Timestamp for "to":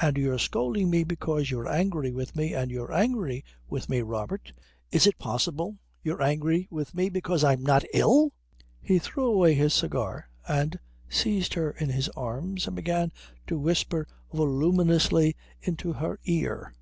13.48-13.58